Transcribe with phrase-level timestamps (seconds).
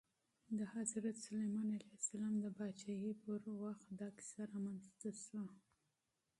[0.57, 5.47] د حضرت سلیمان علیه السلام د پاچاهۍ پر مهال دا کیسه رامنځته شوه.